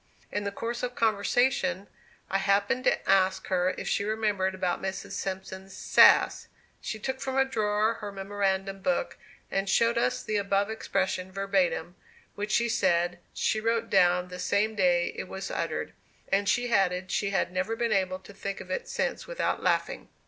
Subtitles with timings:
[0.31, 1.87] In the course of conversation,
[2.27, 5.11] I happened to ask her if she remembered about Mrs.
[5.11, 6.47] Simpson's "sass."
[6.81, 9.19] She took from a drawer her memorandum book,
[9.51, 11.95] and showed us the above expression verbatim,
[12.33, 15.93] which, she said, she wrote down the same day it was uttered;
[16.31, 20.09] and she added she had never been able to think of it since without laughing.